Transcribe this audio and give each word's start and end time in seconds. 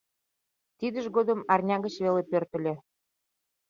Тидыж 0.79 1.05
годым 1.15 1.39
арня 1.53 1.77
гыч 1.85 1.95
веле 2.03 2.21
пӧртыльӧ. 2.31 2.75